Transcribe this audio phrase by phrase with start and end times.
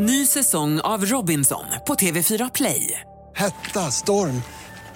[0.00, 3.00] Ny säsong av Robinson på TV4 Play.
[3.36, 4.42] Hetta, storm,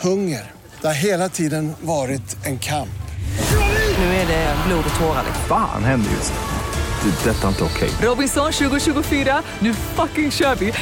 [0.01, 0.51] hunger.
[0.81, 3.03] Det har hela tiden varit en kamp.
[3.99, 5.25] Nu är det blod och tårar.
[5.49, 7.11] Fan händer just nu.
[7.11, 7.31] Det.
[7.31, 7.91] Detta är inte okej.
[8.03, 10.73] Robinson 2024, nu fucking kör vi!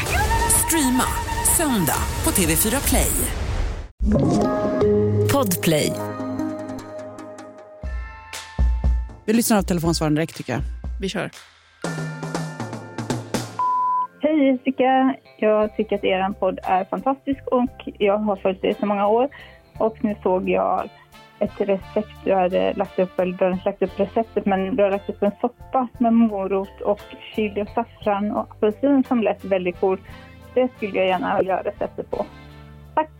[0.66, 1.04] Streama
[1.56, 3.12] söndag på TV4 Play.
[5.32, 5.92] Podplay.
[9.24, 10.62] Vi lyssnar av telefonsvararen direkt tycker jag.
[11.00, 11.30] Vi kör.
[14.40, 15.16] Hej Jessica!
[15.38, 19.06] Jag tycker att er podd är fantastisk och jag har följt er i så många
[19.08, 19.28] år.
[19.78, 20.88] Och nu såg jag
[21.38, 22.24] ett recept.
[22.24, 25.22] Du hade lagt upp, eller du hade lagt upp receptet, men du har lagt upp
[25.22, 27.00] en soppa med morot och
[27.34, 30.00] chili och saffran och apelsin som lät väldigt cool.
[30.54, 32.26] Det skulle jag gärna vilja ha receptet på.
[32.94, 33.12] Tack!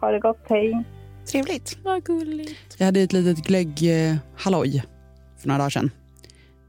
[0.00, 0.84] Ha det gott, hej!
[1.32, 1.78] Trevligt.
[1.84, 2.76] Vad gulligt.
[2.78, 4.82] Jag hade ett litet glögghalloj
[5.38, 5.90] för några dagar sedan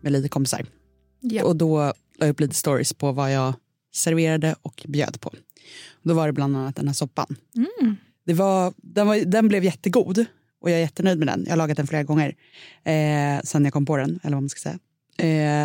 [0.02, 0.62] med lite kompisar.
[1.20, 1.46] Ja.
[1.46, 1.94] Och då la
[2.26, 3.54] jag upp lite stories på vad jag
[3.96, 5.34] serverade och bjöd på.
[6.04, 7.36] Då var det bland annat den här soppan.
[7.56, 7.96] Mm.
[8.26, 10.26] Det var, den, var, den blev jättegod
[10.62, 11.44] och jag är jättenöjd med den.
[11.46, 12.36] Jag har lagat den flera gånger
[12.84, 14.80] eh, sen jag kom på den, eller vad man ska säga.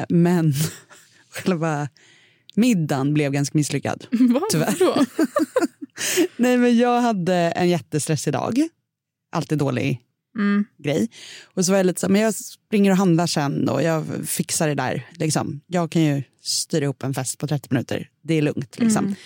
[0.00, 0.52] Eh, men
[1.30, 1.88] själva
[2.54, 4.06] middagen blev ganska misslyckad.
[4.10, 4.42] Vad?
[4.50, 4.74] Tyvärr.
[6.36, 8.68] Nej, men jag hade en jättestressig dag.
[9.32, 10.00] Alltid dålig
[10.36, 10.64] Mm.
[10.78, 11.08] grej.
[11.54, 14.68] Och så var jag lite så men jag springer och handlar sen och jag fixar
[14.68, 15.08] det där.
[15.12, 15.60] Liksom.
[15.66, 18.08] Jag kan ju styra ihop en fest på 30 minuter.
[18.22, 18.78] Det är lugnt.
[18.78, 19.04] Liksom.
[19.04, 19.16] Mm.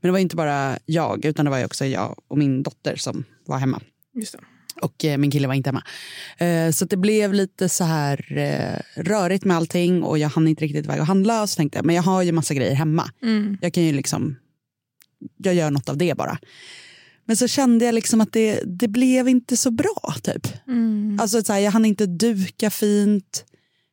[0.00, 3.24] Men det var inte bara jag, utan det var också jag och min dotter som
[3.46, 3.80] var hemma.
[4.14, 4.38] Just det.
[4.80, 5.84] Och eh, min kille var inte hemma.
[6.38, 10.64] Eh, så det blev lite så här eh, rörigt med allting och jag hann inte
[10.64, 11.42] riktigt iväg och handla.
[11.42, 13.10] Och så tänkte jag, men jag har ju massa grejer hemma.
[13.22, 13.58] Mm.
[13.60, 14.36] Jag kan ju liksom,
[15.36, 16.38] jag gör något av det bara.
[17.24, 20.48] Men så kände jag liksom att det, det blev inte så bra typ.
[20.68, 21.18] Mm.
[21.20, 23.44] Alltså så här, jag hann inte duka fint.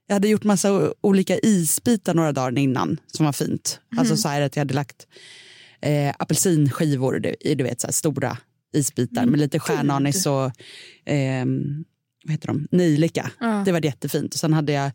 [0.10, 3.80] Jag hade gjort massa olika isbitar några dagar innan som var fint.
[3.98, 5.08] Alltså så här att jag hade lagt
[5.82, 8.38] eh, apelsinskivor i du vet, så här, stora
[8.74, 10.52] isbitar med lite stjärnanis och
[11.06, 11.86] ehm,
[12.26, 12.68] vad heter de?
[12.72, 13.32] nejlika.
[13.40, 13.62] Ja.
[13.66, 14.34] Det var jättefint.
[14.34, 14.92] Och sen hade jag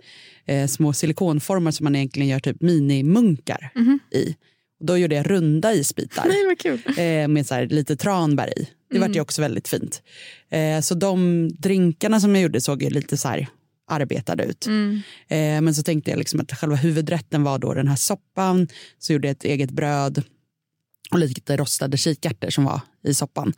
[0.47, 3.99] eh, små silikonformar som man egentligen gör typ minimunkar Mhm.
[4.11, 4.37] i.
[4.81, 6.83] Och då gjorde jag runda isbitar Nej, vad kul.
[6.99, 8.69] eh, med så här, lite tranbär i.
[8.91, 9.09] Det Mm.
[9.09, 10.03] vart ju också väldigt fint.
[10.51, 13.47] Eh, så de drinkarna som jag gjorde såg ju lite så här
[13.87, 14.67] arbetade ut.
[14.67, 15.03] Mm.
[15.29, 18.69] Eh, men så tänkte jag liksom att själva huvudrätten var då den här soppan.
[18.99, 20.23] Så gjorde jag ett eget bröd
[21.11, 23.53] och lite rostade kikärtor som var i soppan.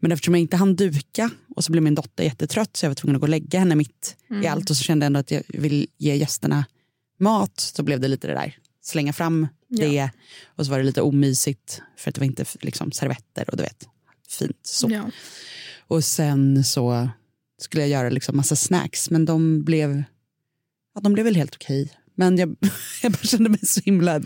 [0.00, 2.94] Men eftersom jag inte hann duka och så blev min dotter jättetrött så jag var
[2.94, 5.30] tvungen att gå och lägga henne mitt i allt och så kände jag ändå att
[5.30, 6.64] jag vill ge gästerna
[7.18, 9.86] mat så blev det lite det där slänga fram Ja.
[9.86, 10.10] det
[10.46, 13.62] och så var det lite omysigt för att det var inte liksom servetter och du
[13.62, 13.88] vet
[14.28, 14.88] fint så.
[14.90, 15.10] Ja.
[15.86, 17.08] Och sen så
[17.64, 20.02] skulle jag göra liksom massa snacks men de blev,
[20.94, 21.92] ja, de blev väl helt okej.
[22.14, 22.56] Men jag,
[23.02, 24.20] jag bara kände mig så himla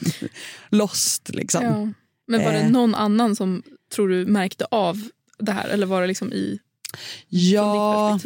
[0.70, 1.64] lost liksom.
[1.64, 1.92] Ja.
[2.26, 2.70] Men var det Eh.
[2.70, 3.62] någon annan som
[3.94, 5.68] tror du märkte av det här?
[5.68, 6.58] Eller var det liksom i
[7.28, 8.18] Ja,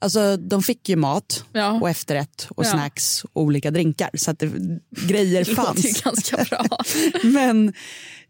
[0.00, 1.70] alltså de fick ju mat Ja.
[1.80, 2.70] och efterrätt och Ja.
[2.70, 4.50] snacks och olika drinkar så att det,
[4.90, 6.02] grejer Det fanns.
[6.02, 6.66] ganska bra.
[7.24, 7.72] Men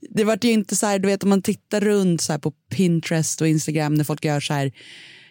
[0.00, 3.40] det var ju inte så här, du vet om man tittar runt så på Pinterest
[3.40, 4.72] och Instagram när folk gör så här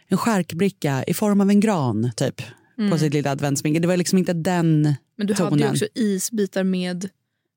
[0.09, 2.41] en skärkbricka i form av en gran typ
[2.91, 3.79] på sitt lilla adventsminke.
[3.79, 5.71] Det var liksom inte den Men du hade ju tonen.
[5.71, 7.09] också isbitar med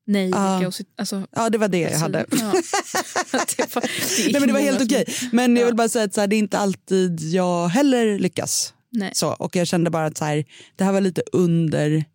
[0.07, 2.25] nejlika och cit- alltså, Ja, det var det jag hade.
[2.31, 2.35] Ja.
[3.57, 5.05] det var, det Nej, men det var helt okej.
[5.31, 5.65] Men jag Ja.
[5.65, 8.73] vill bara säga att så här, det är inte alltid jag heller lyckas.
[8.89, 9.11] Nej.
[9.15, 12.05] Så, och jag kände bara att så här, det här var lite under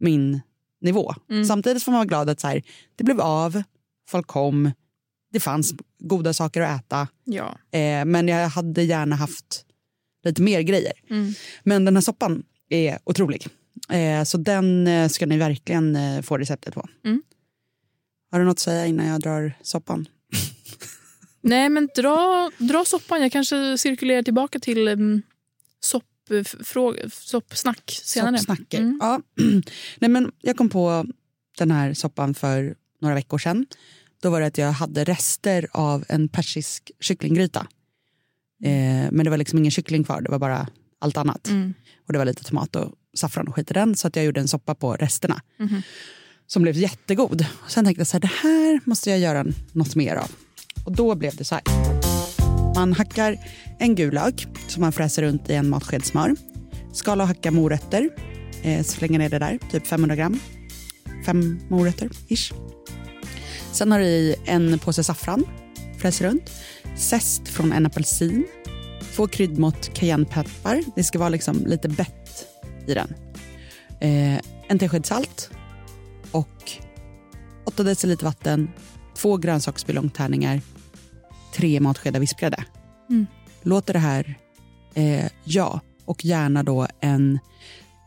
[0.00, 0.40] min
[0.80, 1.14] nivå.
[1.30, 1.44] Mm.
[1.44, 2.62] Samtidigt får man vara glad att så här,
[2.96, 3.62] det blev av,
[4.08, 4.70] folk kom,
[5.32, 7.08] det fanns goda saker att äta.
[7.24, 7.58] Ja.
[7.78, 9.64] Eh, men jag hade gärna haft
[10.24, 10.92] lite mer grejer.
[11.10, 11.34] Mm.
[11.62, 13.46] Men den här soppan är otrolig.
[13.88, 16.88] Eh, så den eh, ska ni verkligen eh, få receptet på.
[17.04, 17.22] Mm.
[18.30, 20.08] Har du något att säga innan jag drar soppan?
[21.40, 23.22] Nej, men dra, dra soppan.
[23.22, 25.22] Jag kanske cirkulerar tillbaka till um,
[25.80, 26.04] sopp,
[26.64, 28.38] fråga, soppsnack senare.
[28.38, 28.78] Soppsnacker.
[28.78, 28.98] Mm.
[29.00, 29.20] Ja.
[29.98, 31.06] Nej, men jag kom på
[31.58, 33.66] den här soppan för några veckor sedan.
[34.22, 37.66] Då var det att jag hade rester av en persisk kycklinggryta.
[38.62, 40.68] Eh, men det var liksom ingen kyckling kvar, det var bara
[41.00, 41.48] allt annat.
[41.48, 41.74] Mm.
[42.06, 43.96] Och det var lite tomat och saffran och skit i den.
[43.96, 45.40] Så att jag gjorde en soppa på resterna.
[45.58, 45.82] Mhm.
[46.46, 47.46] Som blev jättegod.
[47.64, 50.30] Och sen tänkte jag så här, det här måste jag göra något mer av.
[50.84, 51.64] Och då blev det så här.
[52.74, 53.38] Man hackar
[53.78, 56.36] en gul lök som man fräser runt i en matsked smör.
[56.92, 58.10] Skala och hacka morötter.
[58.62, 60.40] Eh, slänger ner det där, typ 500 gram.
[61.26, 62.52] Fem morötter, ish.
[63.72, 65.44] Sen har du i en påse saffran,
[66.02, 66.50] fräser runt.
[66.96, 68.46] Zest från en apelsin.
[69.16, 70.82] Två kryddmått cayennepeppar.
[70.96, 72.46] Det ska vara liksom lite bett
[72.86, 73.14] i den.
[74.00, 75.50] Eh, en tesked salt
[76.30, 76.72] och
[77.64, 78.70] 8 deciliter vatten,
[79.14, 80.60] två grönsaksbuljongtärningar,
[81.54, 82.64] tre matskedar vispgrädde.
[83.10, 83.26] Mm.
[83.62, 84.38] Låter det här,
[84.94, 87.38] eh, ja, och gärna då en...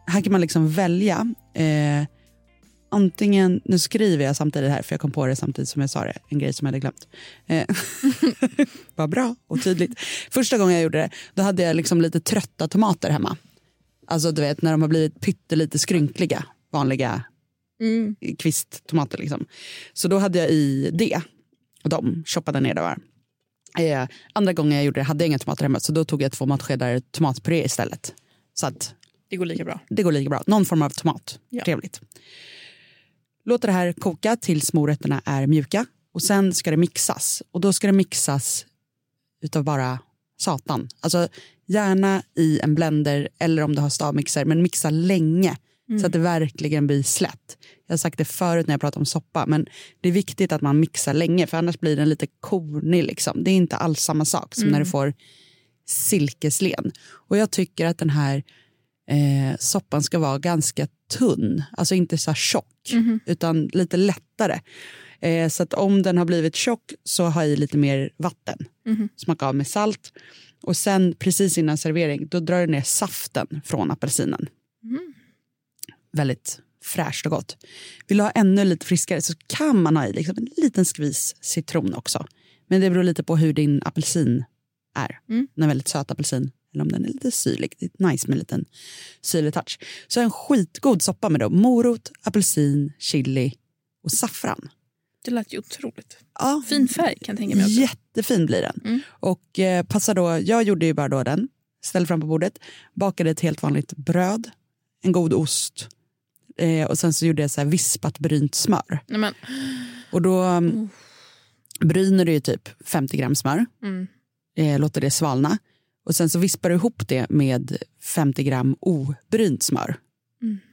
[0.07, 1.33] Här kan man liksom välja.
[1.53, 2.05] Eh,
[2.89, 6.03] antingen, nu skriver jag samtidigt här för jag kom på det samtidigt som jag sa
[6.03, 7.07] det, en grej som jag hade glömt.
[7.47, 7.65] Eh,
[8.95, 9.99] Vad bra och tydligt.
[10.31, 13.37] Första gången jag gjorde det, då hade jag liksom lite trötta tomater hemma.
[14.07, 17.23] Alltså du vet när de har blivit pyttelite skrynkliga, vanliga
[17.81, 18.15] Mm.
[18.39, 19.17] kvisttomater.
[19.17, 19.45] Liksom.
[19.93, 21.21] Så då hade jag i det.
[21.83, 22.97] Och de choppade ner det var.
[23.79, 26.31] Eh, andra gången jag gjorde det hade jag inga tomater hemma så då tog jag
[26.31, 28.13] två matskedar tomatpuré istället.
[28.53, 28.93] Så att
[29.29, 29.79] Det går lika bra.
[29.89, 30.43] det går lika bra.
[30.47, 31.39] Någon form av tomat.
[31.49, 31.63] Ja.
[31.65, 32.01] Trevligt.
[33.45, 35.85] Låter det här koka tills morötterna är mjuka.
[36.13, 37.43] Och sen ska det mixas.
[37.51, 38.65] Och då ska det mixas
[39.41, 39.99] utav bara
[40.37, 40.89] satan.
[40.99, 41.27] Alltså
[41.65, 44.45] gärna i en blender eller om du har stavmixer.
[44.45, 45.57] Men mixa länge
[45.99, 47.57] så att det verkligen blir slätt.
[47.87, 49.45] Jag har sagt det förut när jag pratar om soppa.
[49.45, 49.65] Men
[50.01, 53.03] det är viktigt att man mixar länge för annars blir den lite kornig.
[53.03, 53.43] Liksom.
[53.43, 55.13] Det är inte alls samma sak som när du får
[55.85, 56.91] silkeslen.
[57.07, 58.43] Och jag tycker att den här
[59.07, 62.93] eh, soppan ska vara ganska tunn, alltså inte så här tjock,
[63.25, 64.59] utan lite lättare.
[65.19, 68.57] Eh, så att om den har blivit tjock så ha i lite mer vatten.
[69.15, 70.13] Smaka av med salt.
[70.63, 74.47] Och sen precis innan servering då drar du ner saften från apelsinen.
[76.13, 77.57] Väldigt fräscht och gott.
[78.07, 81.35] Vill du ha ännu lite friskare så kan man ha i liksom en liten skvis
[81.41, 82.25] citron också.
[82.67, 84.43] Men det beror lite på hur din apelsin
[84.95, 85.19] är.
[85.55, 87.73] En väldigt söt apelsin eller om den är lite syrlig.
[87.79, 88.65] Det är nice med en liten
[89.21, 89.79] syrlig touch.
[90.07, 93.53] Så en skitgod soppa med då morot, apelsin, chili
[94.03, 94.69] och saffran.
[95.25, 96.17] Det lät ju otroligt.
[96.39, 97.79] Ja, Fin färg kan jag tänka mig också.
[97.79, 99.01] Jättefin blir den.
[99.09, 101.47] Och eh, passa då, jag gjorde ju bara då den,
[101.83, 102.59] ställde fram på bordet,
[102.93, 104.49] bakade ett helt vanligt bröd,
[105.03, 105.87] en god ost
[106.57, 108.99] eh, och sen så gjorde jag så här vispat brynt smör.
[109.07, 109.33] Nej, men,
[110.11, 110.89] Och då um,
[111.79, 114.07] bryner du ju typ 50 gram smör, Mm.
[114.57, 115.57] eh, låter det svalna
[116.05, 119.95] och sen så vispar du ihop det med 50 gram obrynt smör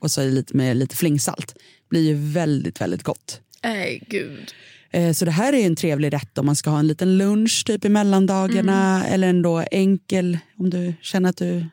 [0.00, 1.54] och så lite med lite flingsalt.
[1.90, 3.40] blir ju väldigt, väldigt gott.
[3.64, 4.52] nej gud.
[4.90, 7.62] Eh, Så det här är en trevlig rätt om man ska ha en liten lunch
[7.66, 11.66] typ i mellandagarna eller en då enkel om du känner att du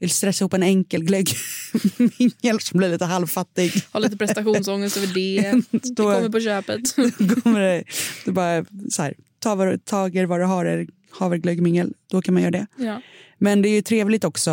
[0.00, 3.72] vill stressa ihop en enkel glöggmingel som blir lite halvfattig.
[3.90, 5.40] Har lite prestationsångest över det.
[5.70, 6.94] Det kommer på köpet.
[7.42, 7.84] kommer det,
[8.24, 10.86] du bara så här, ta du- tager vad du har,
[11.18, 12.66] havreglöggmingel, då kan man göra det.
[12.76, 13.02] Ja.
[13.38, 14.50] Men det är ju trevligt också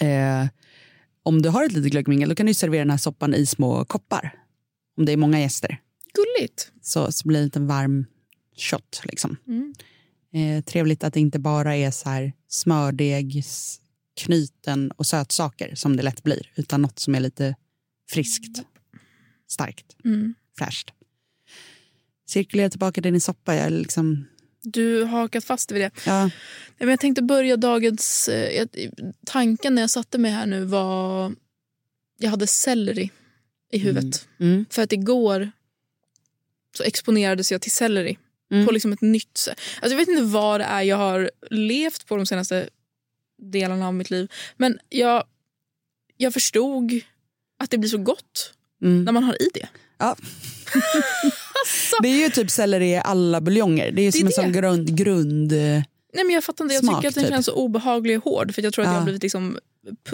[0.00, 0.46] eh,
[1.22, 3.84] om du har ett litet glöggmingel då kan du servera den här soppan i små
[3.84, 4.34] koppar.
[4.96, 5.80] Om det är många gäster.
[6.14, 6.72] Gulligt.
[6.82, 8.06] så, så blir det en liten varm
[8.56, 9.02] shot.
[9.04, 9.36] Liksom.
[9.46, 9.74] Mm.
[10.32, 13.44] Eh, trevligt att det inte bara är så här smördeg,
[14.20, 17.54] knyten och sötsaker som det lätt blir, utan något som är lite
[18.10, 18.62] friskt,
[19.48, 20.34] starkt, Mm.
[20.58, 20.90] fräscht.
[22.28, 23.54] Cirkulera tillbaka din i soppa.
[23.54, 24.26] Jag liksom,
[24.72, 25.90] Du har hakat fast vid det.
[26.06, 26.30] ja,
[26.78, 28.28] men Jag tänkte börja dagens...
[28.28, 28.66] eh,
[29.26, 31.34] Tanken när jag satte mig här nu var...
[32.18, 33.10] Jag hade selleri
[33.72, 34.28] i huvudet.
[34.40, 35.50] mm, För att igår
[36.76, 38.18] så exponerades jag till selleri
[38.50, 38.66] Mm.
[38.66, 39.60] på liksom ett nytt sätt.
[39.80, 42.68] Alltså jag vet inte vad det är jag har levt på de senaste
[43.42, 44.32] delarna av mitt liv.
[44.56, 45.24] Men jag,
[46.16, 47.00] jag förstod
[47.58, 48.52] att det blir så gott
[48.82, 49.04] mm.
[49.04, 49.68] när man har i det.
[49.98, 50.16] Ja.
[51.98, 53.90] Alltså, Det är ju typ selleri i alla buljonger.
[53.92, 54.32] Det är ju Det som en det.
[54.32, 54.96] sån grund...
[54.96, 56.74] grund eh, nej men jag fattar inte.
[56.74, 57.32] Jag Smak, tycker att den typ.
[57.32, 58.54] känns så obehaglig och hård.
[58.54, 58.98] För jag tror att jag Ja.
[58.98, 59.58] har blivit liksom,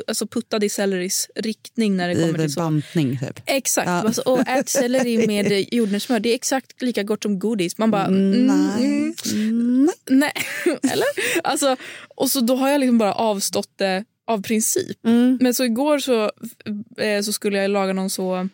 [0.07, 2.61] alltså puttad i selleris riktning när det kommer till så.
[2.61, 3.19] bantning.
[3.19, 3.41] Typ.
[3.47, 3.87] Exakt.
[3.89, 3.93] Ja.
[3.93, 6.21] Alltså, och ät selleri med jordnötssmör.
[6.21, 7.79] Det är exakt lika gott som godis.
[7.79, 8.07] Man bara...
[8.07, 8.47] Mm, mm,
[8.77, 8.85] nej.
[8.85, 10.33] mm, Mm, nej.
[10.93, 11.07] Eller?
[11.45, 11.77] Alltså,
[12.09, 15.07] och så då har jag liksom bara avstått det av princip.
[15.07, 15.39] Mm.
[15.41, 16.31] Men så igår så,
[16.99, 18.49] eh, så skulle jag laga någon så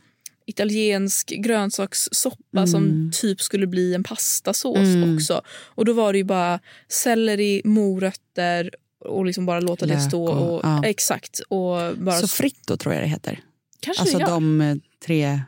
[0.48, 5.14] italiensk grönsakssoppa som typ skulle bli en pastasås Mm.
[5.16, 5.42] också.
[5.48, 8.70] Och då var det ju bara selleri, morötter
[9.04, 10.24] och liksom bara låta det Lök stå.
[10.28, 10.84] och- Och, ja.
[10.84, 11.40] Exakt.
[11.48, 13.40] Och bara, Så fritto tror jag det heter.
[13.80, 14.30] kanske Alltså det gör.
[14.30, 15.40] de tre...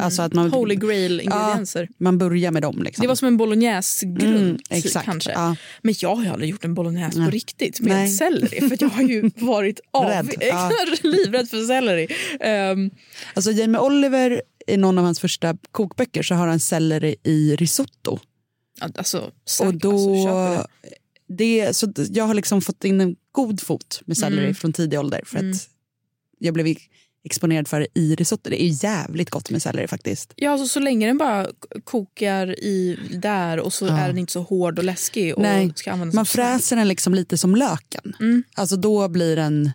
[0.00, 1.88] Alltså att man, Holy grail ingredienser.
[1.98, 2.82] man börjar med dem.
[2.82, 3.02] Liksom.
[3.02, 5.04] Det var som en bolognese-grund Mm, typ, exakt.
[5.06, 5.30] kanske.
[5.32, 5.56] Ja.
[5.82, 8.08] Men jag har ju aldrig gjort en bolognese på riktigt med Nej.
[8.08, 8.68] selleri.
[8.68, 10.70] För jag har ju varit av, Rädd, ja.
[11.02, 12.08] livrädd för selleri.
[12.40, 12.90] Ehm,
[13.34, 18.18] Alltså Jamie Oliver, i någon av hans första kokböcker så har han selleri i risotto.
[18.80, 20.66] alltså, säk, och då, alltså,
[21.28, 21.76] det.
[21.76, 24.54] så jag har liksom fått in en god fot med selleri Mm.
[24.54, 25.20] från tidig ålder.
[25.26, 25.50] För Mm.
[25.50, 25.68] att
[26.38, 26.66] jag blev
[27.26, 28.50] exponerad för i risotto.
[28.50, 30.32] Det är jävligt gott med selleri faktiskt.
[30.36, 31.46] Ja, alltså, så länge den bara
[31.84, 33.98] kokar i där och så Ja.
[33.98, 35.72] är den inte så hård och läskig och Nej,
[36.14, 38.16] Man fräser den liksom lite som löken.
[38.20, 38.42] Mm.
[38.54, 39.72] Alltså då blir den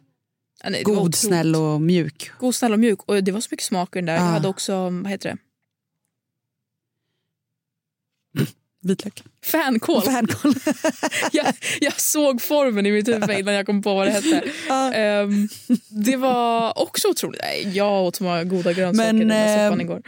[0.64, 2.32] Ja, nej, god, snäll och mjuk.
[2.40, 3.00] God, snäll och mjuk.
[3.06, 4.14] Och det var så mycket smak i den där.
[4.14, 4.26] Jag Ja.
[4.26, 5.38] hade också, vad heter det?
[8.82, 9.24] Vitlök.
[9.46, 10.02] Fänkål.
[10.02, 10.54] Fänkål.
[11.32, 14.52] jag, jag såg formen i mitt huvud innan jag kom på vad det hette.
[14.94, 15.50] Ehm,
[15.90, 17.42] det var också otroligt.
[17.42, 20.02] Nej, jag åt så många goda grönsaker Men, i den soppan ehm, igår.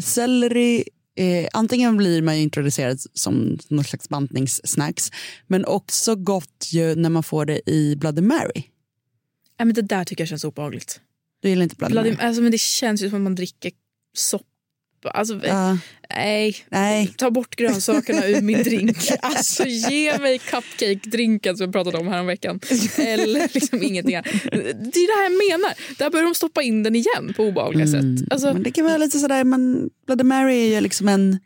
[0.00, 0.84] Selleri,
[1.16, 5.10] eh, antingen blir man introducerad som någon slags bantningssnacks
[5.46, 8.62] men också gott ju när man får det i Bloody Mary.
[9.58, 11.00] Nej, men det där tycker jag känns obehagligt.
[11.40, 12.26] Du gillar inte Bloody, Bloody, Mary?
[12.26, 13.72] alltså, men det känns ju som att man dricker
[14.16, 14.44] soppa.
[15.10, 15.78] Alltså, Ja,
[16.10, 16.56] nej.
[16.68, 17.14] nej.
[17.16, 18.96] Ta bort grönsakerna ur min drink.
[19.20, 22.60] Alltså ge mig cupcake-drinken som jag pratade om häromveckan.
[22.98, 24.12] Eller liksom ingenting.
[24.12, 24.20] Det
[25.00, 25.74] är det här jag menar.
[25.98, 28.04] Där börjar de stoppa in den igen på obehagliga sätt.
[28.30, 31.38] Alltså, Men det kan vara lite sådär, men Bloody Mary är ju liksom en,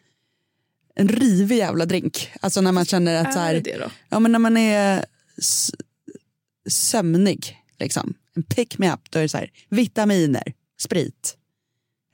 [0.95, 2.31] en rivig jävla drink.
[2.41, 3.91] Alltså när man känner att så är här, det det då?
[4.09, 5.05] ja, men när man är
[6.71, 8.15] sömnig, liksom.
[8.37, 11.37] en pick me up, då är det så här, vitaminer, sprit,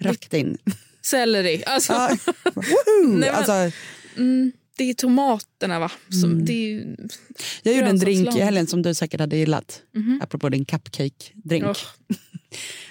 [0.02, 0.58] rakt in.
[1.04, 1.62] Selleri.
[1.66, 1.92] Alltså,
[2.54, 3.06] woho!
[3.08, 3.70] Nej, men- alltså,
[4.16, 5.90] mm, det är tomaterna va?
[6.08, 6.44] Som, Mm.
[6.44, 6.96] det är,
[7.62, 10.20] jag gjorde en drink i helgen som du säkert hade gillat, Mhm.
[10.22, 11.64] apropå din cupcake-drink.
[11.64, 11.76] Åh.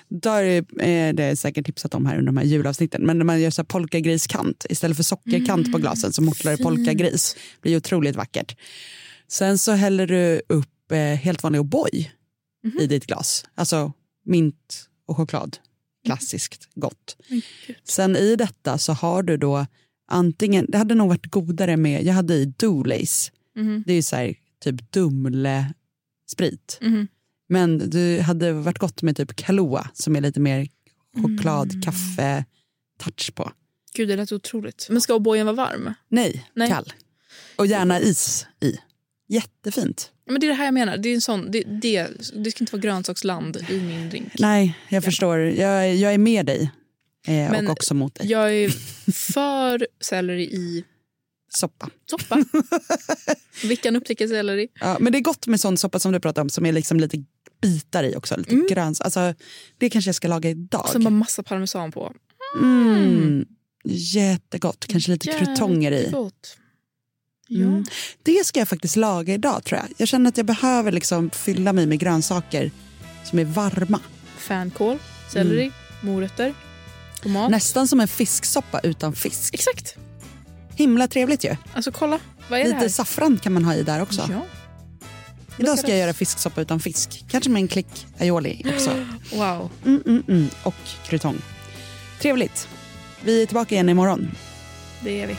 [0.08, 0.44] Där
[0.82, 3.02] är det säkert tipsat om här under de här julavsnitten.
[3.06, 7.36] Men när man gör så polkagriskant istället för sockerkant på glasen så mortlar det polkagris.
[7.56, 8.58] Det blir otroligt vackert.
[9.28, 12.06] Sen så häller du upp eh, helt vanlig O'boy
[12.80, 13.46] i ditt glas.
[13.56, 13.94] Alltså
[14.26, 15.58] mint och choklad.
[16.06, 17.18] Klassiskt gott.
[17.84, 19.66] Sen i detta så har du då
[20.08, 23.32] antingen, det hade nog varit godare med, jag hade i Doolays.
[23.56, 23.84] Mhm.
[23.86, 26.78] Det är ju så här typ Dumle-sprit.
[26.82, 27.08] Mhm.
[27.50, 30.68] Men det hade varit gott med typ Kahlua som är lite mer
[31.22, 31.82] choklad, Mm.
[31.82, 32.46] kaffe,
[33.00, 33.52] touch på.
[33.96, 34.88] Gud, det lät otroligt.
[34.90, 35.94] Men ska O'boyen vara varm?
[36.08, 36.70] Nej, Nej.
[36.70, 36.94] kall.
[37.56, 38.78] Och gärna is i.
[39.28, 40.12] Jättefint.
[40.26, 40.98] Men det är det här jag menar.
[40.98, 44.34] Det, är en sån, det, det, det ska inte vara grönsaksland i min drink.
[44.40, 45.40] Nej, jag förstår.
[45.40, 46.72] Jag, jag är med dig.
[47.28, 48.28] Eh, Men och också mot dig.
[48.32, 48.70] Jag är
[49.12, 50.84] för selleri i
[51.50, 51.90] Soppa.
[52.10, 52.46] soppa.
[53.64, 54.68] Vilken upptäcker selleri?
[54.80, 57.00] Ja, men det är gott med sån soppa som du pratade om som är liksom
[57.00, 57.24] lite
[57.62, 58.38] bitar i också.
[58.38, 58.68] Lite Mm.
[58.70, 59.02] gröns.
[59.02, 59.34] Alltså,
[59.78, 60.90] det kanske jag ska laga idag.
[60.90, 62.14] Sen bara massa parmesan på.
[62.62, 63.46] Mm.
[63.86, 64.86] Jättegott.
[64.88, 65.96] Kanske lite krutonger i.
[66.00, 66.58] Jättegott.
[67.48, 67.62] Ja.
[67.66, 67.86] Mm.
[68.24, 69.90] Det ska jag faktiskt laga idag tror jag.
[69.98, 72.72] Jag känner att jag behöver liksom fylla mig med grönsaker
[73.24, 74.00] som är varma.
[74.38, 74.98] Fänkål,
[75.34, 75.74] selleri, Mm.
[76.02, 76.54] morötter,
[77.22, 77.52] tomat.
[77.52, 79.54] Nästan som en fisksoppa utan fisk.
[79.54, 79.96] Exakt.
[80.76, 81.56] Himla trevligt ju.
[81.74, 82.20] Alltså kolla,
[82.50, 82.90] vad är det Lite här?
[82.90, 84.28] saffran kan man ha i där också.
[84.32, 84.46] Ja.
[85.58, 87.26] Idag ska jag göra fisksoppa utan fisk.
[87.30, 89.06] Kanske med en klick aioli också.
[89.38, 89.70] Wow.
[89.86, 90.50] Mm, mm, mm.
[90.64, 91.38] Och krutong.
[92.22, 92.68] Trevligt.
[93.24, 94.32] Vi är tillbaka igen imorgon.
[95.04, 95.36] Det är vi.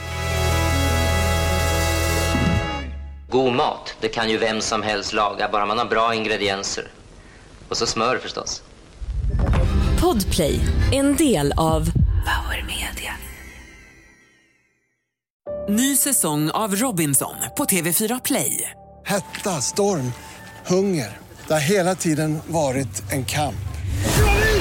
[3.35, 6.87] God mat, det kan ju vem som helst laga, bara man har bra ingredienser.
[7.69, 8.63] Och så smör förstås.
[10.01, 10.59] Podplay,
[10.91, 11.91] en del av
[12.25, 13.13] Power Media.
[15.69, 18.71] Ny säsong av Robinson på TV4 Play.
[19.05, 20.11] Hetta, storm,
[20.65, 21.17] hunger.
[21.47, 23.65] Det har hela tiden varit en kamp.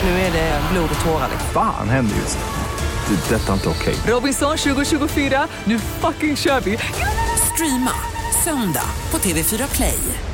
[0.03, 1.31] Nu är det blod och tårar.
[1.53, 3.15] Fan händer just nu.
[3.15, 3.35] Det.
[3.35, 3.95] är Detta är inte okej.
[4.07, 6.79] Robinson 2024, nu fucking kör vi!
[7.55, 8.14] Streama
[8.45, 10.34] söndag på TV4 Play.